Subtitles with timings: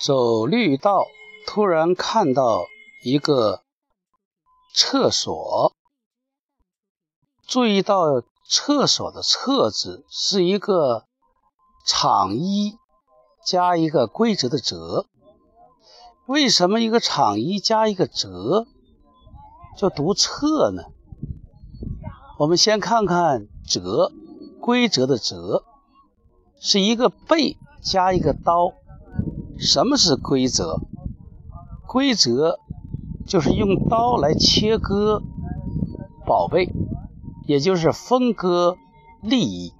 [0.00, 1.08] 走绿道，
[1.44, 2.66] 突然看到
[3.02, 3.64] 一个
[4.72, 5.74] 厕所，
[7.48, 11.06] 注意到厕所的“厕”字是一个
[11.84, 12.78] 厂一
[13.44, 15.06] 加一个规则的“则”。
[16.26, 18.68] 为什么一个厂一加一个“则”
[19.76, 20.84] 就读“厕”呢？
[22.38, 24.12] 我们先看看“则”，
[24.62, 25.64] 规则的“则”
[26.60, 28.74] 是一个贝加一个刀。
[29.58, 30.80] 什么是规则？
[31.86, 32.58] 规则
[33.26, 35.22] 就是用刀来切割
[36.26, 36.70] 宝贝，
[37.46, 38.76] 也就是分割
[39.20, 39.72] 利益。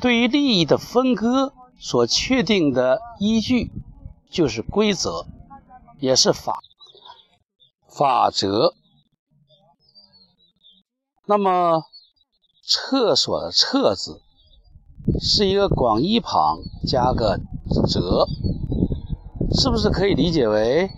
[0.00, 3.70] 对于利益的分割所确定的依据，
[4.30, 5.26] 就是规则，
[6.00, 6.60] 也是法
[7.88, 8.74] 法则。
[11.26, 11.84] 那么，
[12.66, 14.20] 厕所的“厕”字
[15.20, 17.40] 是一个广义旁加个
[17.86, 18.26] “折”。
[19.58, 20.90] 是不是可以理解为，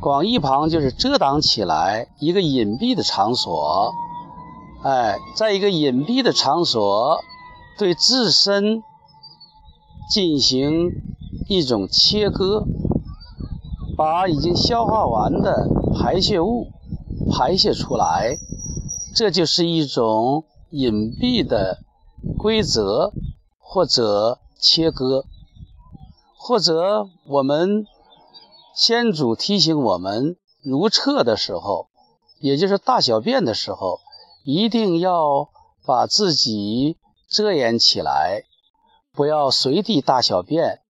[0.00, 3.92] 广义旁就是遮挡起来一个隐蔽的场所？
[4.84, 7.18] 哎，在一个隐蔽的场所，
[7.78, 8.82] 对自身
[10.10, 10.90] 进行
[11.48, 12.64] 一种切割，
[13.96, 16.68] 把已经消化完的排泄物
[17.32, 18.36] 排泄出来，
[19.14, 21.78] 这就是一种隐蔽的
[22.38, 23.12] 规则
[23.58, 25.24] 或者切割。
[26.44, 27.86] 或者我们
[28.74, 31.86] 先祖提醒我们，如厕的时候，
[32.40, 34.00] 也就是大小便的时候，
[34.44, 35.50] 一定要
[35.86, 36.96] 把自己
[37.30, 38.42] 遮掩起来，
[39.12, 40.80] 不要随地大小便。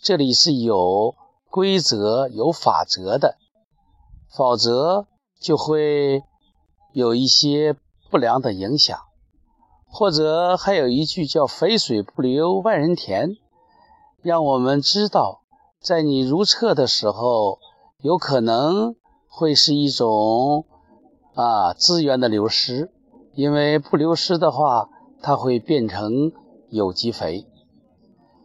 [0.00, 1.14] 这里是有
[1.50, 3.36] 规则、有法则的，
[4.34, 5.06] 否则
[5.38, 6.22] 就会
[6.94, 7.76] 有一些
[8.10, 8.98] 不良的影响。
[9.90, 13.36] 或者还有一句叫“肥水不流外人田”。
[14.22, 15.40] 让我们知道，
[15.80, 17.58] 在你如厕的时候，
[18.00, 18.94] 有可能
[19.28, 20.64] 会是一种
[21.34, 22.92] 啊资源的流失，
[23.34, 24.88] 因为不流失的话，
[25.20, 26.30] 它会变成
[26.68, 27.48] 有机肥。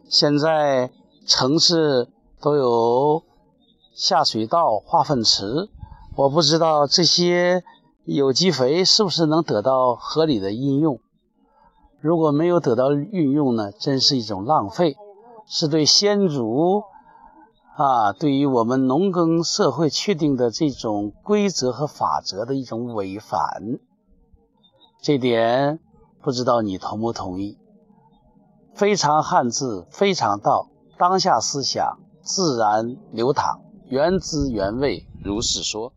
[0.08, 0.90] 现在
[1.26, 2.08] 城市
[2.40, 3.22] 都有
[3.94, 5.68] 下水道、化粪池，
[6.16, 7.62] 我不知道这些
[8.04, 10.98] 有机肥是不是能得到合理的应用。
[12.00, 14.96] 如果没有得到运用呢，真是一种浪费。
[15.50, 16.82] 是对先祖
[17.74, 23.40] 啊，对于我们农耕社会确定的这种规则和法则的一种违反，
[25.00, 25.80] 这点
[26.20, 27.56] 不知道你同不同意？
[28.74, 35.94] 非常汉字，非常道，当下思想自然流淌，原汁原味，如是说。